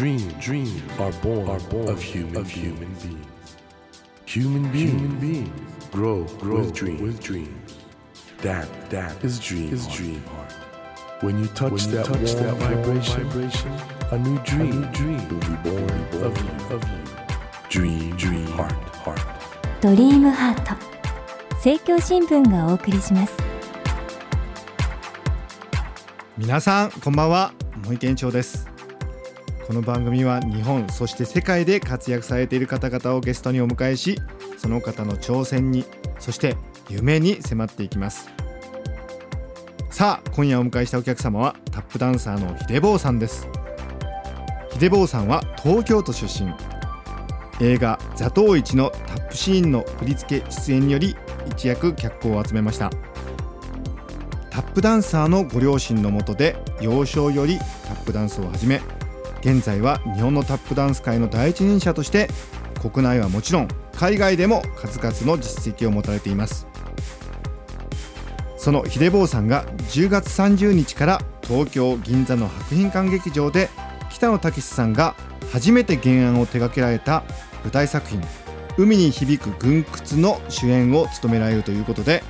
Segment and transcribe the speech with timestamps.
[0.00, 3.26] Dreams, dreams are born, are born of human, of human beings.
[4.24, 5.50] Human beings, human beings
[5.92, 7.76] grow, grow with, dreams, with dreams.
[8.38, 10.52] That, that is dream, is dream heart.
[11.20, 13.72] When you touch, when you that, touch warm that vibration, vibration,
[14.10, 16.98] a new dream, a new dream will be born, born of you, of you.
[17.68, 18.72] Dream, dream heart,
[19.04, 19.20] heart.
[19.82, 20.74] ドリームハート
[21.56, 23.36] 政教新聞がお送りします
[26.38, 27.52] 皆さんこんばんは
[27.84, 28.70] 森健長です
[29.70, 34.18] この番組は日本そして世界で活躍されている方々をゲストにお迎えし
[34.58, 35.84] その方の挑戦に
[36.18, 36.56] そして
[36.88, 38.28] 夢に迫っていきます。
[39.88, 43.46] さあ今夜お迎えしたお客様はタップダンサーのヒデボーさんです。
[44.72, 46.52] ヒデボーさんは東京都出身。
[47.60, 51.14] 映画「座頭市」のタップシーンの振り付け出演により
[51.48, 52.90] 一躍脚光を集めました。
[54.50, 58.80] タップダンサーのご両親のもとで幼少よりタップダンスを始め
[59.40, 62.28] 現在は日本のタップダンス界の第一人者として
[62.80, 66.66] 国内はもちろん海外でも数々の実績を持たれています。
[68.60, 73.70] そのヒデボーさんが10月30日から東京銀座の博品館劇場で
[74.10, 75.16] 北野武さんが
[75.50, 77.24] 初めて原案を手掛けられた
[77.64, 78.20] 舞台作品
[78.76, 82.22] 「海に響く軍窟」の主演を務められるということで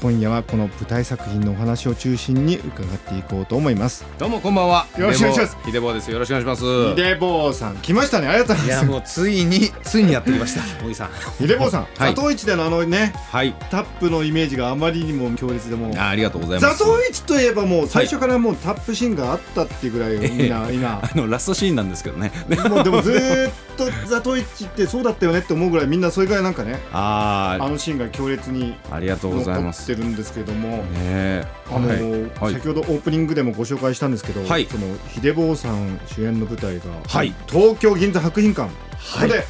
[0.00, 4.06] 今夜はこの舞台作品のお話を中心に伺っていこうと思います。
[4.18, 4.86] どうもこんばんは。
[4.96, 5.56] よろしくお願いします。
[5.66, 6.10] ヒデボーです。
[6.10, 6.90] よろしくお願いします。
[6.94, 8.28] ヒデボーさん来ましたね。
[8.28, 8.86] ありがとうごいざいます。
[8.86, 10.62] やもうついについにやってきました。
[10.82, 11.10] おじさん。
[11.38, 12.14] ヒデボーさんはい。
[12.14, 13.54] 座頭市でのあのねはい。
[13.70, 16.78] タップのイメージがあまりにも強烈でもうあありがとうございます。
[16.78, 21.02] 座頭市といえばもう最初からもうタップシーンがあったっていうぐらいみんな 今。
[21.02, 22.32] あのラストシーンなんですけどね。
[22.70, 31.44] もうでもずーっと座頭市ってそうだったよねって思うぐらいみんなそれぐらいなんかねああのシーンが強烈にあありがとうござい残ますってるんですけども、ねえ。
[31.70, 32.22] あのはい。
[32.40, 32.54] はい。
[32.54, 34.66] 先ほどオープニングでもご紹介したんですけど、はい。
[34.66, 37.34] そのヒデボーさん主演の舞台が、はい。
[37.48, 39.28] 東京銀座博品館、はい。
[39.28, 39.44] ここで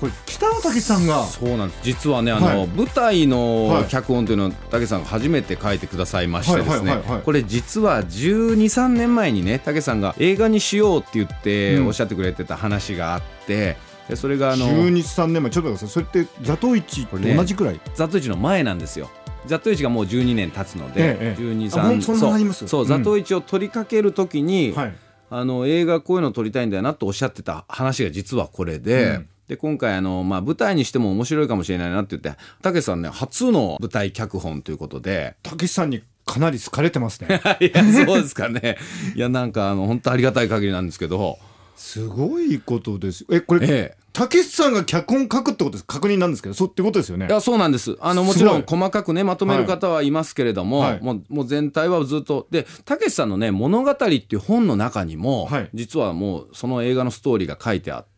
[0.00, 1.80] これ北野武さんがそうなんです。
[1.84, 2.66] 実はねあの、はい。
[2.66, 3.26] 舞台はい。
[3.28, 11.86] の脚本というのを武さんが初めて書いてくださいましてですねこれ実は1 2 3年前にね武さんが映画にしようって言ってうん。
[11.86, 13.76] おっしゃってくれてた話があって
[14.08, 16.04] でそれがあの12、3年前ちょっと待ってください。
[16.04, 19.10] それって座頭市と同じくらい、ザトイチの前なんですよ。
[19.46, 22.88] ザトイチがもう12年経つので、ええ12、あほん3そうそう、うん。
[22.88, 24.94] ザトイチを取りかけるときに、はい。
[25.34, 29.04] あの映画こういうの撮りたいんだよなとおっしゃってた話が実はこれで。
[29.06, 29.28] うん。
[29.48, 35.36] で今回あの、まあ、舞台にしても面白いかもしれないなって言ってたけしさんね初の舞台脚本ということで。
[35.42, 37.40] 武さんにかなり好かれてますね。
[37.60, 38.76] いやそうですかね。
[39.14, 41.38] いやなんかあの本当ありがたい限りなんですけど。
[41.76, 43.26] すごいことです。
[43.30, 47.26] えこれ、ええ武さんが脚本書くってことです確認なんですけどそうってことですよね。
[47.26, 47.96] いやそうなんです。
[48.00, 51.00] あのもちろん細かくねまとめる方はいますけれども、はい。
[51.02, 55.70] もうもう全体はずっとでたけしさんのね「物語」っていう本の中にも、はい。
[55.72, 58.11] 実はもうその映画のストーリーが書いてあって、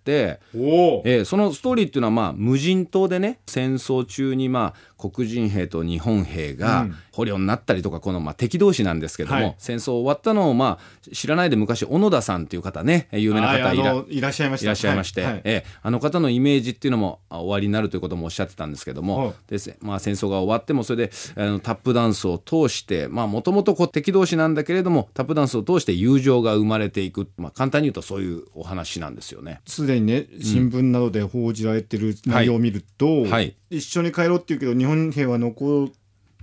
[0.57, 6.97] おおえーそのストーリーっていうのはまあ無人島でね戦争中にまあ黒人兵と日本兵うがん。
[7.13, 9.55] 捕虜になったりとかこのまあ敵同士なんですけども、はい。
[9.59, 14.65] 戦争終わったのをまあ知らないで昔小野田さんっていう方ね有名な方いらいらっしゃいました。
[14.65, 15.43] いらっしゃいまして、はいはい。
[15.45, 19.35] ええあの方のイメージっていうのもあ終わりになるということもおっしゃってたんですけども、はい。
[19.49, 19.77] です。
[19.81, 29.61] まあ、戦争が終わってもそれであのタップダンスを通してもともと敵同士なんだけれどもタップダンスを通して友情が生まれていく、まあ、簡単に言うとそういうお話なんですよね。
[29.67, 33.57] すでにね新聞などで報じられてる内容を見ると、はい。
[33.71, 35.89] 一緒に帰ろうっていうけど日本兵は残っ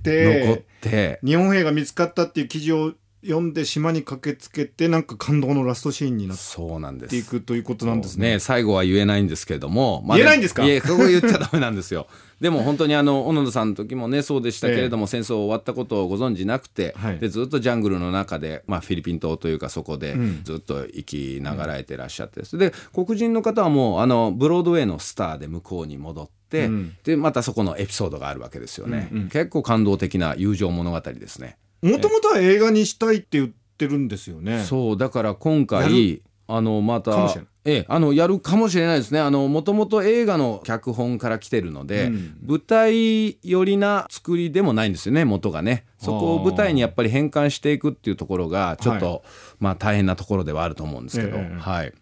[0.03, 1.19] て残って。
[1.23, 8.39] 日本兵が見つかったっていう記事を読んで島に駆けつけてなんか感動のラストシーンになっていくということなんですね。
[8.39, 10.65] 最後は言えないんですけれども、言えないんですか？
[10.65, 12.07] いえそこ言っちゃダメなんですよ。
[12.39, 17.19] でも本当にあの小野田さんの時もねそうでしたけれども、戦争終わったことをご存じなくて、はい。
[17.19, 20.43] でずっとジャングルの中で、まあ、フィリピン島というかそこでうん。
[20.43, 26.95] ずっと生きながらえてらっしゃって、で黒人の方はもうあのブロードウェイのスターで向こうに戻って、うん。
[27.03, 29.29] でまたそこのエピソードがあるわけですよね、うんうん。
[29.29, 31.57] 結構感動的な友情物語ですね。
[31.81, 34.63] もともとは映画にしたいって言ってるんですよね。
[34.63, 37.33] そうだから今や回あのまた
[37.63, 39.19] ええ、あのやるかもしれないですね。
[39.19, 42.37] あのもともと映画の脚本から来てるので、うん。
[42.43, 45.85] 舞台寄りな作りでもないんですよね元がね。
[45.99, 49.21] そこを舞台にやっぱり変換していくっていうところがちょっと、は
[49.59, 51.59] まあ大変なところではあると思うんですけど、ええ。
[51.59, 51.93] はい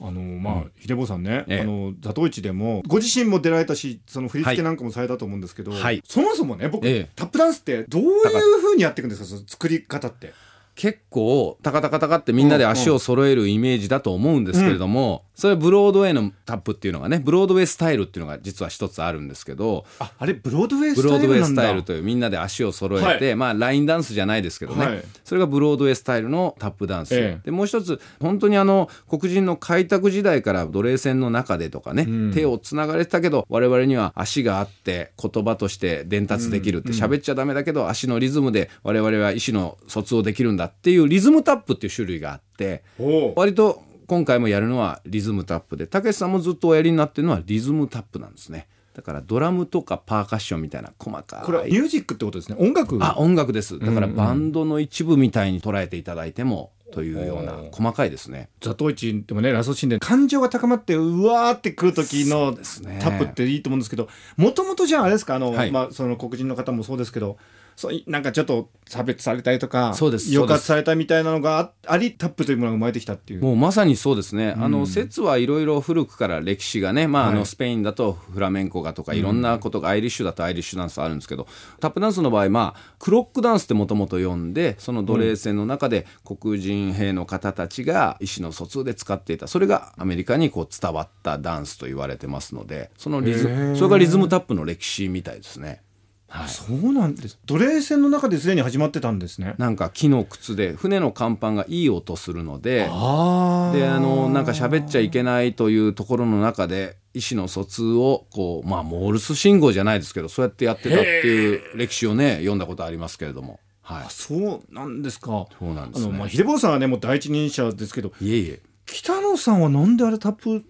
[0.00, 1.60] あのまあ、秀坊さんね、ええ。
[1.62, 6.02] あの座頭市でもご自身も出られたしその振り付けなんかもされたと思うんですけど、はい。
[6.06, 7.08] そもそもね僕、ええ。
[7.16, 9.26] タップダンスってどういうふうにやっていくんですか？
[9.26, 10.32] その作り方って。
[10.76, 23.36] 結構タカタカタカってみんなで足を揃えるイメージだと思うんですけれども、それブロードウェイのタップっていうのがねブロードウェイスタイルっていうのが実は一つあるんですけどああれブロードウェイスブロードウェイスタイルというみんなで足を揃えて、はい。
[23.36, 25.04] まあラインダンスじゃないですけどね、はい。
[25.22, 32.32] それがブロードウェイスタイルのタップダンス、ええでもう一つ本当にあの黒人の開拓時代から奴隷船の中でとかね、ん。
[32.32, 48.66] 手をつながれてたけど我々には足があって言葉として伝達できるって喋っちゃダメだけど足のリズムで我々は意思の疎通をできるんだっていうリズムタップっていう種類があってお割と今回もやるのはリズムタップでたけしさんもずっとおやりになってるのはリズムタップなんですね。
[48.94, 51.44] だからドラムとかパーカッションみたいな細かい。
[51.44, 52.56] これはミュージックってことですね。
[52.58, 52.98] 音楽？
[53.00, 53.78] あ音楽です。
[53.78, 58.48] だからバンドの一部みたいに捉えていただいてもというような細かいですね。
[58.60, 65.34] ザトウイチでもねラストシーンで感情が高まってうわーってくる時のタップっていいと思うんですけどもともとじゃああれですか？
[65.36, 65.70] あの、はい。
[65.70, 67.36] まあ、その黒人の方もそうですけど
[67.78, 73.40] そなんかちょっと差別されたりとかそうです抑圧されたみたいなのがあありタップというものが生まれてきたっていう。
[73.40, 77.36] もうまさにそうですね、あの説はいろいろ古くから歴史がね、まあ、あはい。
[77.36, 81.46] のスペインだとフラメンコがとかいろんなことが、アイリッシュだとアイリッシュダンスあるんですけど
[81.78, 89.46] タップダンスの場合、まあ、クロックダンスってもともと呼んでその奴隷船の中で黒人兵の方たちが意思の疎通で使っていた。
[89.46, 95.82] それがアメリカにこう伝わったダンスと言われてますのでそのリズそれがリズムタップの歴史みたいですね。
[96.28, 96.48] はい。
[96.48, 97.38] そうなんです。
[97.46, 99.54] 奴隷船の中ですでに始まってたんですね。
[99.58, 113.60] なんか木の靴で船の甲板がいい音するのであであのなんか喋っちゃいけないというところの中で意思の疎通をこうまあモールス信号じゃないですけどそうやってやってたっていう歴史をね読んだことありますけれども。
[113.80, 114.02] はい。
[114.04, 115.46] あそうなんですか。
[115.58, 118.60] そうなんですあのまあね秀坊さんはねもう第一人者ですけどいえいえ。
[118.84, 120.62] 北野さんはなんであれタップ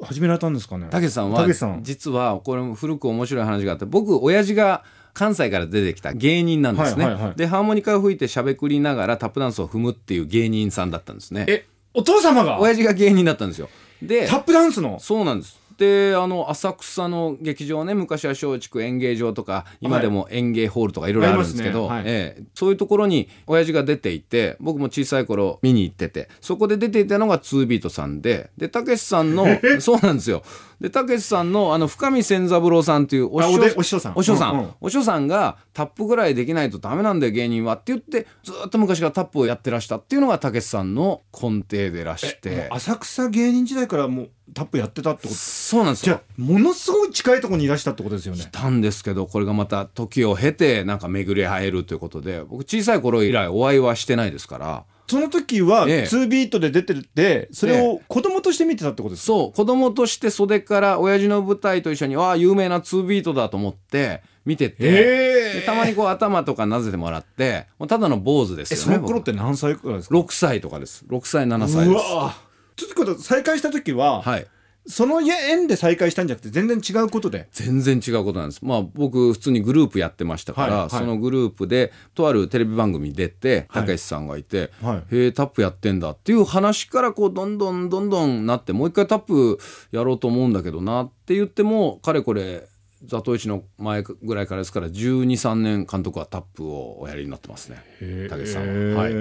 [0.00, 0.88] あ始められたんですかね？
[0.90, 1.82] たけしさんはたけしさん。
[1.82, 7.34] 実はこれも古く面白い話があって僕親父が関西から出てきた芸人なんですね、はいはいはい。
[7.36, 11.44] でハーモニカを吹いてしゃべくりながらタップダンスを踏むっていう芸人さんだったんですね。
[11.48, 12.58] えお父様が？
[12.58, 13.68] 親父が芸人だったんですよ。
[14.00, 14.98] でタップダンスの？
[14.98, 15.60] そうなんです。
[15.82, 22.10] であの浅草の劇場ね昔は松竹演芸場とか今でも演芸ホールとかいろいろあるんですけど、ありますね。
[22.12, 29.44] ええそういうところに親父が出ていて僕も小さい頃見に行っててそこで出ていたのが2ビートさんででたけしさんの
[29.80, 30.44] そうなんですよ。
[30.80, 34.12] でたけしさんのあの深見千三郎さんっていうお師匠さん。
[34.14, 34.70] お師匠さん、うんうん。
[34.80, 42.68] お師匠さんがタップぐらいできないとダメなんだよ芸人はって言ってずっと昔からタップをやってらしたっていうのがたけしさんの根底でらして。
[42.70, 45.34] 浅草芸人時代からもうタップやってたってこと？
[45.34, 46.16] そうなんですよ。
[46.16, 48.48] じゃあものすごい近いところにいらしたってことですよね。
[48.52, 54.84] たんですけどこれがまた時を経てなんか巡り会えるということで僕小さい頃以来お会いはしてないですから。
[55.08, 56.02] その時はええ。
[56.04, 59.26] 2ビートで出てるってそれを子供として見てたってことですか？
[59.26, 71.04] そう子供として袖から親父の舞台と一緒にわあ有名な2ビートだと思って見てて、たまにこう頭とかなぜてもらってもうただの坊主ですえよねその頃って何歳くらいですか？6歳とかです。
[71.08, 72.04] 6歳7歳うです。
[72.12, 72.34] わ
[72.76, 74.46] ちょっとこと再会した時は、はい。
[74.84, 77.48] その縁で再会したんじゃなくて全然違うことで。
[77.52, 78.64] 全然違うことなんです。
[78.64, 80.90] まあ僕普通にグループやってましたから、はいはい。
[80.90, 83.82] そのグループでとあるテレビ番組に出てはい。
[83.82, 85.14] たけしさんがいて、はい。
[85.14, 89.58] へえタップやってんだっていう話からこうどんどんどんどんなってもう一回タップ
[89.92, 92.66] やろうと思うんだけどなって言ってもかれこれ
[93.04, 97.82] ザトウイチの前ぐらいからですから1 2 3年監督はタップをおやりになってますね。
[98.28, 99.02] たけしさんは。
[99.02, 99.12] はい、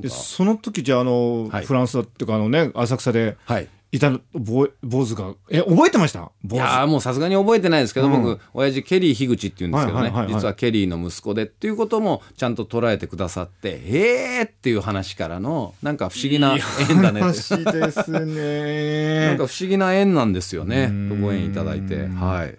[0.00, 1.64] でその時じゃああの、はい。
[1.66, 3.68] フランスだっていうかあのね浅草ではい。
[3.90, 5.32] いた坊坊主が。
[5.48, 6.30] え覚えてました？
[6.44, 8.22] いやーもうさすがに覚えてないですけど、うん。
[8.22, 16.54] 僕親父ケリー樋口っていうんですけどね、実はケリーの息子でっていうこともちゃんと捉えてくださってえーっていう話からのなんか不思議な
[16.90, 19.24] 縁だね話ですね。
[19.28, 20.88] なんか不思議な縁なんですよね。
[20.90, 21.22] うん。
[21.22, 22.08] ご縁いただいて。
[22.08, 22.58] はい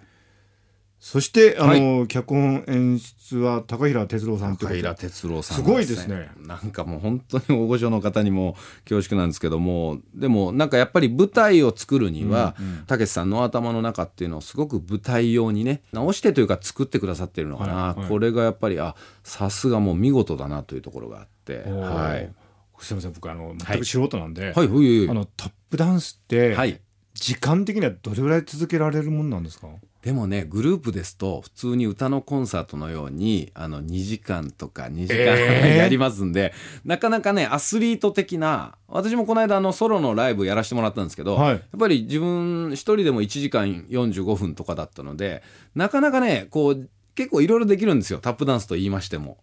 [1.00, 6.28] そしてあの、脚本演出は高平哲郎さん高平哲郎さんすごいですね。
[6.36, 8.54] なんかもう本当に大御所の方にも
[8.84, 12.54] 恐縮なんですけどもでもなんかやっぱり舞台を作るには
[12.86, 18.08] たけしさんの頭の中っていうのをすごく舞台用にね直してというか作ってくださってるのかな、はいはい。
[18.08, 21.62] これがやっぱりあさすがもう見事だなというところがあって。
[21.62, 22.30] はい。
[22.78, 25.08] すみません僕あの全く素人なんで、はいはいはい。
[25.08, 26.78] あのタップダンスって、はい。
[27.14, 29.68] 時間的にはどれぐらい続けられるもんなんですか？
[30.02, 35.76] でもねグループですと普通に歌のコンサートのようにあの2時間とか2時間、えー。
[35.78, 36.54] やりますんで
[36.84, 41.52] なかなかねアスリート的な私もこの間あのソロのライブやらせてもらったんですけど、はい。
[41.52, 45.42] やっぱり自分一人でも1時間45分とかだったので
[45.74, 48.20] なかなかねこう結構いろいろできるんですよ。
[48.20, 49.38] タップダンスと言いましても。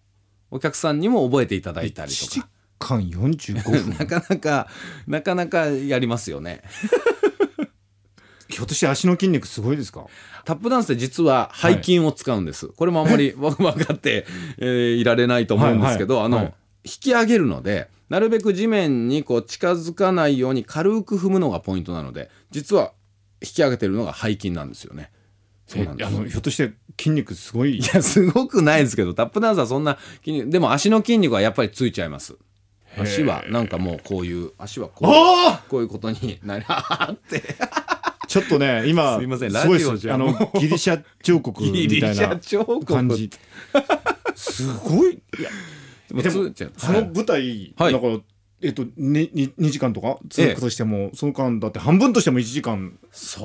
[0.49, 2.49] お客さんにも覚えていただいたり1時とか。
[2.79, 3.89] 間45分。
[3.97, 4.67] なかなか
[5.07, 6.61] なかなかやりますよね。
[8.57, 10.05] ひょっとして足の筋肉すごいですか？
[10.45, 12.67] タップダンスって実は背筋を使うんです。
[12.69, 14.25] これもあんまり 僕分かって、
[14.57, 16.53] えーいられないと思うんですけど、あの、はいはい。
[16.53, 22.93] はい引き上げるので、なるべく地面にこう近づかないように軽く踏むのがポイントなので実は
[23.41, 25.11] 引き上げてるのが背筋なんですよね。
[25.67, 26.07] そうなんです。
[26.07, 27.79] あのひょっとして筋肉すごい？
[27.79, 32.37] いやすごくないですけどタップダンスはそんな筋肉でも足の筋肉はやっぱりついちゃいます。
[32.97, 37.43] 足はなんかもうこういう足はこうあこういうことになりあって
[38.39, 42.39] ちょっとね今すいませんラジオじゃあのギリシャ彫刻みたいな
[42.85, 43.29] 感じ。
[44.35, 45.13] すごい。
[45.13, 45.49] いや
[46.09, 47.93] でもその舞台、はい。
[47.93, 48.17] だから
[48.59, 52.97] えっと、ね、に 2, 時間とか続くとしても、その間だって半分としても1時間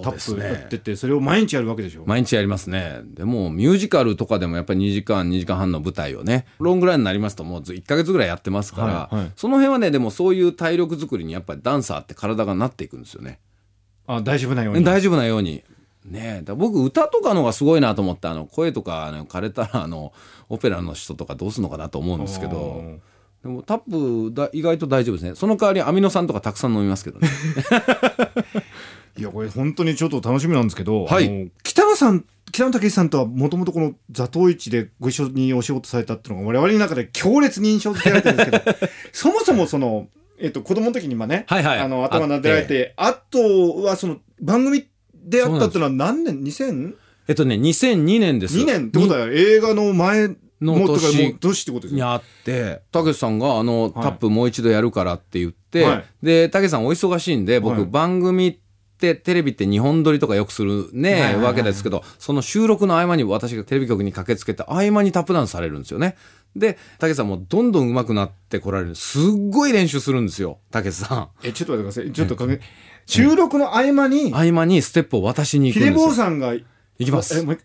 [0.03, 2.05] タップやっててそれを毎日やるわけでしょ。
[2.07, 3.01] 毎日やりますね。
[3.05, 9.33] でもミュージカルとかでもやっぱり2時間2時間半の舞台をねロングランになりますともう1ヶ月ぐらいやってますから、はいはい。
[9.37, 13.39] その辺はねでもそういう体力作りにやっぱりダンサーって体がなっていくんですよね
[14.07, 14.85] あ大丈夫なように。
[14.85, 15.63] 大丈夫なように。
[16.05, 20.13] ねえ、僕歌とかのがすごいなと思ってあの声とかあの枯れたらあの
[20.49, 22.83] オペラの人とかどうするのかなと思うんですけど
[23.43, 25.35] でもタップだ意外と大丈夫ですね。
[25.35, 27.29] その代わりアミノ酸とかたくさん飲みますけどね。
[29.19, 31.51] いやこれ本当にちょっと楽しみなんですけど、はい。
[31.63, 40.09] 北野さん北野武さんとはもともとこの座頭市でご一緒にお仕事されたっていうのが我々の中で強烈に印象付けられてるんですけど そもそもその、
[40.43, 41.79] えっと、子供の時にまあね、はいはい。
[41.79, 46.95] あの頭撫でられてあとはその番組であったっていうのは何年 ?2002
[47.29, 48.65] えっとね2002年です。
[48.65, 50.29] 年ってことは映画の前
[50.61, 51.63] の年もう年。
[51.63, 53.93] ってことですよにあってたけしさんがあの、はい。
[53.93, 56.05] タップもう一度やるからって言って、はい。
[56.23, 57.87] でたけしさんお忙しいんで僕、はい。
[57.89, 58.61] 番組
[59.11, 66.17] ってテレビって日本撮りとかよくするね、わけですけどその収録の合間に私がテレビ局に駆けつけて合間にタップダンスされるんですよね。
[66.55, 71.29] でたけしさんもどんどん上手くなってこられるすっごい練習するんですよたけしさん。
[71.43, 72.61] えちょっと待ってくださいちょっと確認
[73.07, 76.07] 収録の合間に合間にステップを渡しに行くんですよ。
[76.07, 76.55] ボーさんが
[77.05, 77.39] 行きます。
[77.39, 77.57] えもう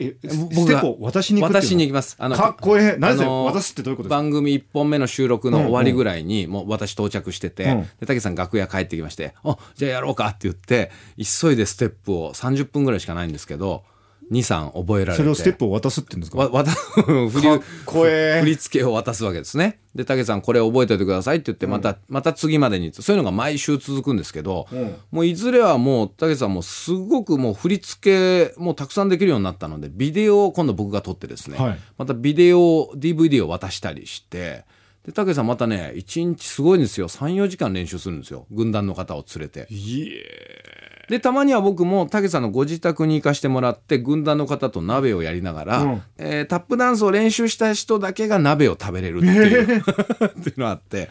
[0.56, 2.16] 僕がテップを渡しに行くっていうの渡しに行きます。
[2.20, 2.96] あかっこええ。
[2.98, 4.22] 何であの渡すってどういうことですか？
[4.22, 7.82] 番組1本目の収録の終わりぐらいにもう私到着してて、うん。
[8.00, 13.84] で武さん楽屋帰ってきまして「あじゃあやろうか」って言って急いでステップを30分ぐらいしかないんですけど
[14.32, 15.18] 23覚えられて。
[15.18, 16.38] それをステップを渡すって言うんですか？
[16.38, 19.80] わわた 振り振り付けを渡すわけですね。
[19.96, 24.96] で武さんこれ覚えておいてくださいって言ってまた、また次までにそういうのが毎週続くんですけど、うん。
[25.12, 31.80] もういずれはもう武さんもすごくもう振り付けもたくさんできるようになったのでビデオを今度僕が撮ってですね、はい。
[31.98, 34.66] またビデオ DVD を渡したりして
[35.08, 37.08] で武さんまたね1日すごいんですよ。
[37.08, 38.46] 34時間練習するんですよ。
[38.52, 39.66] 軍団の方を連れて。
[39.74, 41.06] いえ。
[41.10, 46.02] でたまには僕も武さんのご自宅に行かしてもらって軍団の方と鍋をやりながら、うん。
[46.18, 49.62] えータップダンスを練習した人だけが鍋を食べれるっていう,、
[50.28, 51.10] っていうのがあって。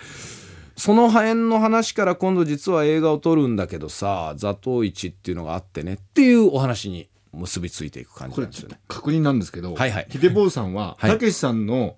[0.77, 8.79] その辺の話から今度実は映画を撮るんだけどさ座頭市っていうのがあってねっていうお話に結びついていく感じなんですよね。
[8.87, 10.07] 確認なんですけど、はいはい。
[10.11, 11.11] ヒデボーさんははい。
[11.13, 11.97] たけしさんの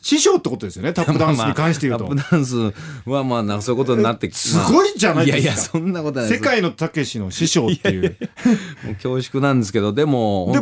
[0.00, 0.92] 師匠ってことですよね？
[0.92, 2.56] タップダンスに関して言うと、まあタップダンス
[3.08, 5.42] はまあそういうことになってきすごいじゃないですか。
[5.42, 8.16] いやいやそんなことない世界のたけしの師匠っていう。
[9.02, 10.54] 恐縮なんですけどでも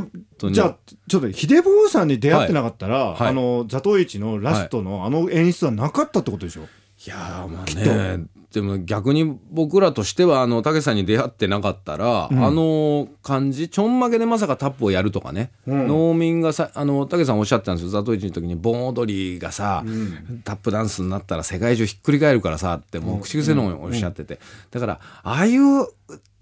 [0.51, 0.77] じゃあ
[1.09, 3.15] ちょっとヒデボーさんに出会ってなかったら、はい。
[3.15, 6.65] はいあの座頭市のラストのあの演出はなかったってことでしょ、い
[7.09, 12.45] やーまあねでも逆に僕らとしてはあの武さんに出会ってなかったら、うん。
[12.45, 15.89] あの感じちょんまげでまさかタップをやるとかね、うん。
[15.89, 17.91] 農民がさあの武さんおっしゃってたんですよ。
[17.91, 20.43] 座頭市の時に盆踊りがさ、ん。
[20.45, 24.39] タップダンスになったら世界中ひっくり返るからさってもう口癖のおっしゃってて、
[24.71, 25.89] だからああいう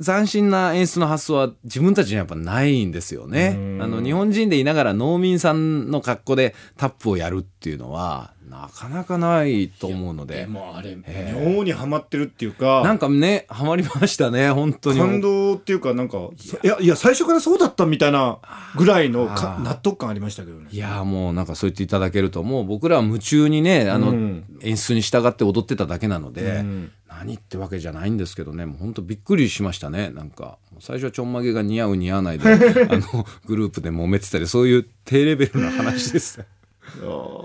[0.00, 3.54] 斬新な演出の発想は自分たちにはやっぱないんですよね。
[3.56, 3.82] うん。
[3.82, 10.46] あの日本人でいながら農民さんの格好でタップをやるっていうのはなかなかないと思うので。
[10.46, 12.82] もあれえ妙にはまってるっていうか。
[12.84, 14.98] なんかね、ハマりましたね、本当に。
[14.98, 16.18] 感動っていうかなんか
[16.64, 16.78] いや。
[16.80, 18.40] いや最初からそうだったみたいな
[18.76, 20.66] ぐらいの納得感ありましたけどね。
[20.72, 24.44] いやーもうなんかそう言っていただけると、もう僕らは夢中にね、あの、うん。
[24.62, 26.92] 演出に従って踊ってただけなので、うん
[27.24, 30.58] 何ってわけじゃないんですけどね、もう本当びっくりしましたね、なんか。
[30.80, 36.40] 最初はちょんまげが似合う似合わないで、 あの、グループで揉めてたり、そういう低レベルな話です。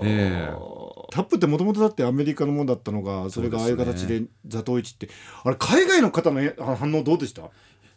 [0.02, 0.52] ええ。
[1.10, 4.08] タップってもともとだってアメリカのものだったのがそれがああいうそうですね。
[4.08, 5.08] 形で座頭市って。
[5.44, 6.40] あれ海外の方の
[6.76, 7.42] 反応どうでした？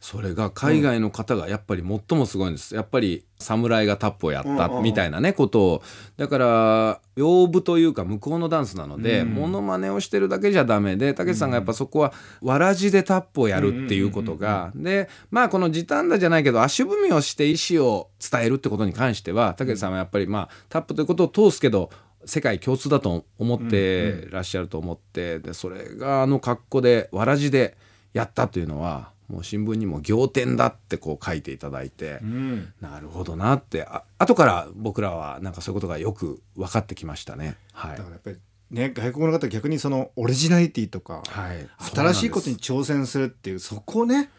[0.01, 2.73] それが海外の方がやっぱり最もすごいんです。
[2.73, 5.83] やっぱり侍がタップをやったみたいなねことを。
[6.17, 21.91] だから、洋舞というか向こうのダンスなので、うんモノマネをしてるだけじゃダメで、武さんがやっぱそこはわらじでタップをやるっていうことが、で、まあこの時短だじゃないけど、足踏みをして意思を伝えるってことに関しては、武さんはやっぱりまあタップということを通すけど、
[22.25, 27.77] 世界共通だと思ってらっしゃると思って、でそれがあの格好でわらじで
[28.13, 32.73] やったというのはもう新聞にも仰天だってこう書いていただいて、うん。
[32.81, 37.55] なるほどなってあ後から僕らはなんかそういうことがよく分かってきましたね。
[37.71, 37.97] はい。
[37.97, 38.37] だからやっぱり
[38.69, 41.67] ね外国の方は逆にそのオリジナリティとかはい。
[41.95, 44.29] 新しいことに挑戦するっていうそこをね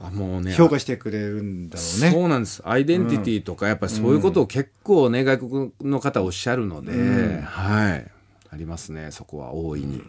[0.00, 2.10] あもうね評価してくれるんだろうね。
[2.10, 2.62] そうなんです。
[2.64, 7.42] アイデンティティとかやっぱりそういうことを結構ね外国の方おっしゃるので、うん。
[7.42, 8.10] はい
[8.50, 10.02] ありますねそこは大いに、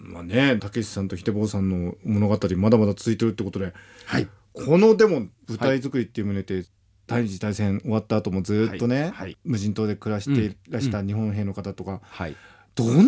[0.00, 3.72] まあねたけしさんとひでぼうさんの物語まだまだ続いてるってことで。
[4.04, 4.28] はい。
[4.52, 6.64] このでも舞台作りっていう旨で、
[7.06, 9.10] 第二次大戦終わった後もずっとね、はい。
[9.12, 9.36] はい。
[9.44, 12.36] 無人島で暮らしていらした日本兵の方とか、はい。
[12.74, 13.04] どんな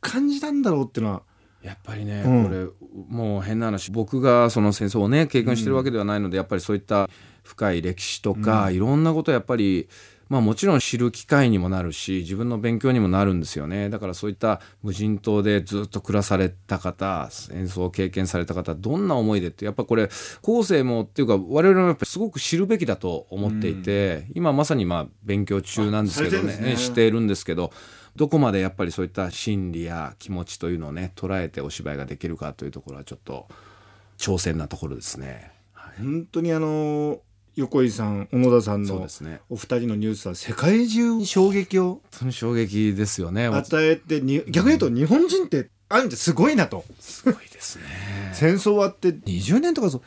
[0.00, 1.22] 感じなんだろうっていうのは。
[1.62, 2.44] やっぱりね、うん。
[2.44, 2.66] これ
[3.08, 7.10] もう変な話僕がその戦争をね経験してるわけではないので、やっぱりそういった
[7.42, 9.88] 深い歴史とか、いろんなことやっぱり
[10.28, 13.88] まあもちろん知る機会にもなるし自分の勉強にもなるんですよね。
[13.90, 20.08] だからそういった無人島でずっと暮らされた方戦争を経験された方どんな思いでってやっぱこれ
[20.42, 26.76] 後世もっていうか我々もやっぱりすごく知るべきだと思っていて、今まさにまあ勉強中なんですけどねね。
[26.76, 27.72] しているんですけど
[28.16, 33.46] どこまでやっぱりそういった心理や気持ちというのをね捉えてお芝居ができるかというところはちょっと
[34.18, 35.52] 挑戦なところですね。
[35.74, 37.20] はい、本当にあの
[37.56, 39.08] 横井さん小野田さんの
[39.48, 43.46] お二人のニュースは世界中に衝撃を本当に衝撃ですよね。
[43.46, 47.84] 与えてに逆に言うと日本人ってある意味ですごいなとすごいですね。
[48.34, 50.02] 戦争終わって20年とかそう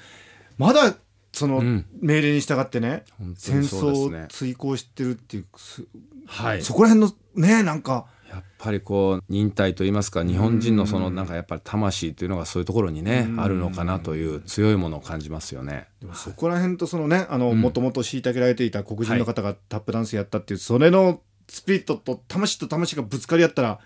[0.59, 0.95] まだ
[1.33, 4.27] そのうん命令に従ってね、うです争をね。
[4.29, 5.85] 追行してるっていうす
[6.27, 6.61] はい。
[6.61, 15.87] そこら辺のねなんかやっぱりこう忍耐といいますか日本人のそのなんかやっぱり魂というのがそういうところにねあるのかなという強いものを感じますよね。
[16.01, 17.61] でもそこら辺とそのねあのうん。
[17.61, 23.79] もともと虐げられていた黒人の方がタップダンスやったっていう、それのスピリットと魂と魂がぶつかり合ったら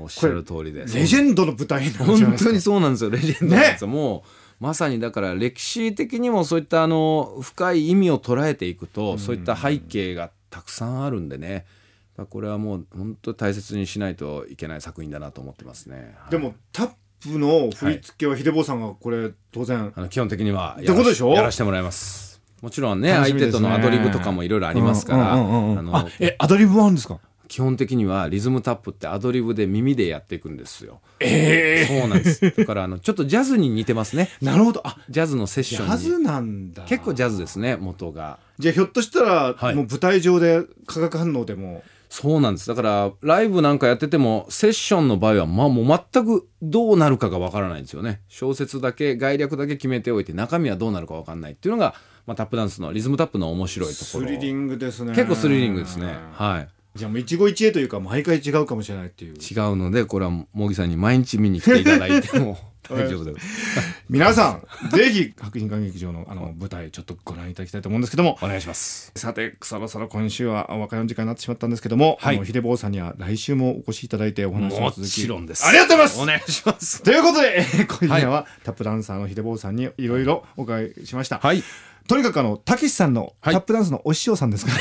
[0.00, 0.96] おっしゃる通りです。
[0.96, 3.10] レジェンドの舞台本当にそうなんですよ。
[3.10, 4.24] レジェンドなんですよ、も
[4.60, 11.48] うまさにだから歴史的にもそういったあの深い意味を捉えていくと、そういった背景がたくさんあるんでね。
[11.48, 11.79] まあ
[12.26, 16.14] これはもう本当大切にしないといけない作品だなと思ってますね。
[16.18, 16.90] はいでもタッ
[17.22, 22.40] プの振り付けは秀坊さんがこれ当然あの基本的にはやらせてもらいます。
[22.62, 27.18] もちろんねね相手とのアドリブとかもいろいろありますから、うんうんうんうんあえアドリブもあるんですか？
[27.48, 31.00] 基本的にはリズムタップってアドリブで耳でやっていくんですよ。
[31.18, 32.54] えそうなんです。
[32.56, 34.28] だからあのちょっとジャズに似てますね。
[34.40, 35.98] なるほどあジャズのセッションに。
[35.98, 42.68] ジャズなんだ結構ジャズですね元がじゃあひょっとしたら、はいもう舞台上で化学反応でもそうなんです。
[42.68, 48.20] だからライブなんかやっててもセッションの場合はまあもう全くどうなるかがわからないんですよね。
[48.26, 51.94] 小説だけ概略だけ決めておいて中身はどうなるかわかんないっていうのが、
[52.26, 54.26] まあ、タップダンスのリズムタップの面白いところ。
[54.26, 55.14] スリリングですね。
[55.14, 56.18] 結構スリリングですね。
[56.32, 56.68] はい。
[56.96, 59.34] じゃあもう一期一会というか毎回違うかもしれないっていう。
[59.34, 63.46] 違うのでこれは茂木さんに毎日見に来ていただいても大丈夫です
[64.10, 68.36] 皆さんぜひ白人館劇場のあの舞台ちょっとご覧いただきたいと思うんですけども。
[68.42, 69.12] お願いします。
[69.14, 72.36] さてそろそろ今週はお別れの時間になってしまったんですけども、はい。
[72.36, 75.10] あの秀坊さんには来週もお越しいただいてお話をも続き。
[75.10, 75.64] ちろんです。
[75.64, 77.02] ありがとうございますお願いします。
[77.04, 81.62] ということで、えー今夜はタップダンサーの秀坊さんにいろいろお伺いしました、はい。
[82.08, 83.60] とにかくあのたけしさんのタはい。
[83.60, 84.78] ップダンスのお師匠さんですから、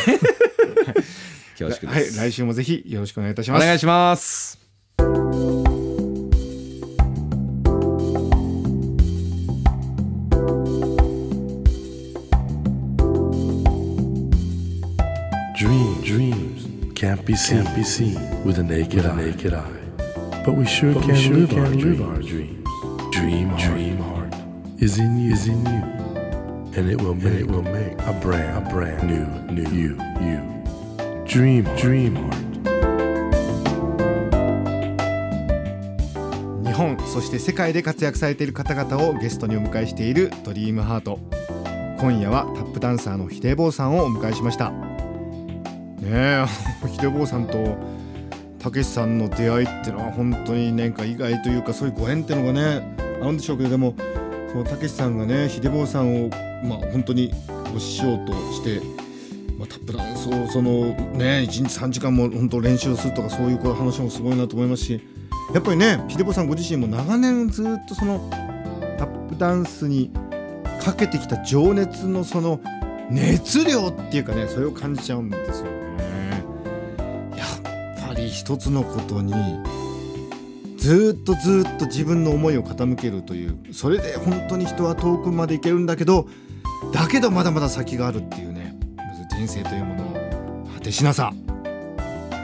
[1.60, 3.64] 恐縮はい、です、来週もぜひよろしくお願いいたします。
[3.64, 4.59] お願いします。
[17.10, 19.16] Can't be seen, can't be seen with a naked, eye.
[19.16, 19.64] naked eye.
[20.46, 22.02] But we sure But can, we sure live, can our live dreams.
[22.02, 22.68] our dreams.
[23.12, 24.34] Dream, dream heart
[24.78, 25.82] is in you, is in you,
[26.78, 30.40] and it will make, it will make a brand, a brand new, new you, you.
[31.26, 32.46] Dream, dream heart.
[36.64, 41.20] 日本そして世界で活躍されている方々をゲストにお迎えしているドリームハート
[42.00, 44.89] 今夜はタップダンサーのひでぼうさんをお迎えしました
[46.10, 46.44] ね
[46.84, 47.78] えひでぼうさんと
[48.58, 53.96] たけしさんの出会いっていうのは本当になんか意外というかそういうご縁っていうのがねあるんでしょうけどでも
[54.52, 56.30] そのたけしさんがねひでぼうさんを
[56.64, 57.32] まあ本当に
[57.72, 58.82] ご師匠として、
[59.58, 65.02] まあ、タップダンスをそのね1日3時間も本当練習するとかそういう話もすごいなと思いますし
[65.54, 68.28] やっぱりね秀子さんご自身も長年ずっとその
[68.98, 70.12] タップダンスに
[70.84, 72.60] かけてきた情熱のその
[73.12, 75.79] 熱量っていうかねそれを感じちゃうんですよ。
[78.30, 79.34] 一つのことに
[80.78, 86.28] ずっとずっと自分の思いを傾けるというそれで本当に人は遠くまで行けるんだけど
[86.94, 88.78] だけどまだまだ先があるっていうね
[89.36, 91.34] 人生というものの果てしなさ。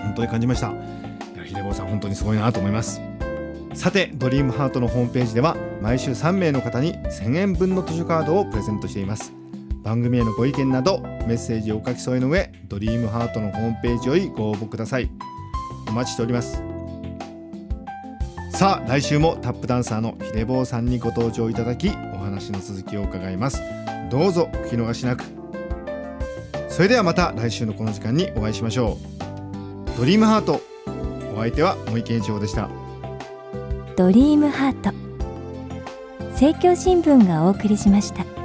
[0.06, 0.68] 本当に感じました。
[0.70, 0.72] い
[1.38, 3.02] や秀坊さん本当にすごいなと思います。
[3.74, 9.34] さてドリームハートのホームページでは毎週3名の方に1000円分の図書カードをプレゼントしています。
[9.84, 15.10] 番組へのご意見などメッセージをお書き添えの上ドリームハートのホームページよりご応募ください。
[15.88, 16.62] お待ちしております。
[18.52, 23.62] さあ来週もタップダンサーのひでぼうさんにご登場いただきお話の続きを伺います。
[24.10, 25.26] どうぞお聞き逃しなく。
[26.70, 28.98] それではまた来週のこの時間にお会いしましょ
[29.94, 29.98] う。
[29.98, 30.62] ドリームハート
[31.34, 32.70] お相手は森健一郎でした。
[33.98, 34.94] ドリームハート
[36.32, 38.45] 政教新聞がお送りしました。